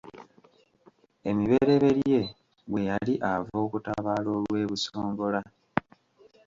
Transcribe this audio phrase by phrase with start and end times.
[1.29, 2.19] Emibereberye
[2.69, 5.41] bwe yali ava okutabaala olw’e Busongola.